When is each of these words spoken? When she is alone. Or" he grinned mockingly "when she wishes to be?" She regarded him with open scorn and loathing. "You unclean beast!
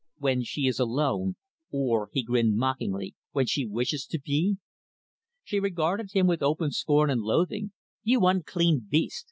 When 0.17 0.41
she 0.41 0.65
is 0.65 0.79
alone. 0.79 1.35
Or" 1.69 2.09
he 2.11 2.23
grinned 2.23 2.57
mockingly 2.57 3.13
"when 3.33 3.45
she 3.45 3.67
wishes 3.67 4.07
to 4.07 4.19
be?" 4.19 4.57
She 5.43 5.59
regarded 5.59 6.13
him 6.13 6.25
with 6.25 6.41
open 6.41 6.71
scorn 6.71 7.11
and 7.11 7.21
loathing. 7.21 7.71
"You 8.01 8.25
unclean 8.25 8.87
beast! 8.89 9.19